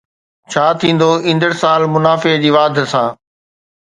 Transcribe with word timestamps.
ڇا 0.51 0.65
ٿيندو 0.79 1.11
ايندڙ 1.27 1.51
سال 1.61 1.81
منافعي 1.93 2.35
جي 2.43 2.49
واڌ 2.55 2.75
سان؟ 2.91 3.07